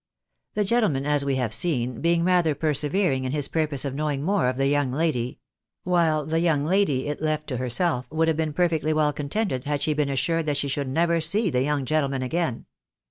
[0.55, 4.49] The gentleman, as we have seen, being rather persevering in his purpose of knowing more
[4.49, 5.37] of the young lady,
[5.83, 9.79] while the young lady, if left to herself, would have been perfectly well contented had
[9.83, 12.65] she been assured that she should never see the young gentleman again.